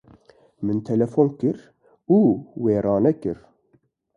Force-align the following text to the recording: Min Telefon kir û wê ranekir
Min 0.65 0.79
Telefon 0.89 1.27
kir 1.39 1.57
û 2.17 2.19
wê 2.63 2.75
ranekir 2.85 3.39